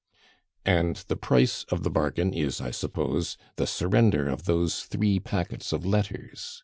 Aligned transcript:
"And 0.65 0.95
the 1.09 1.15
price 1.15 1.63
of 1.65 1.83
the 1.83 1.91
bargain 1.91 2.33
is, 2.33 2.59
I 2.59 2.71
suppose, 2.71 3.37
the 3.57 3.67
surrender 3.67 4.27
of 4.29 4.45
those 4.45 4.85
three 4.85 5.19
packets 5.19 5.71
of 5.71 5.85
letters?" 5.85 6.59